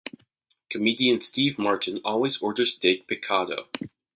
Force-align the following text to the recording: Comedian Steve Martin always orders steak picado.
Comedian 0.71 1.21
Steve 1.21 1.59
Martin 1.59 2.01
always 2.03 2.39
orders 2.39 2.71
steak 2.73 3.07
picado. 3.07 3.67